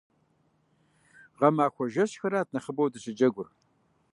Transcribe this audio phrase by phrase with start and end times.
[1.37, 3.47] Гъэмахуэ жэщхэрат нэхъыбэу дыщыджэгур.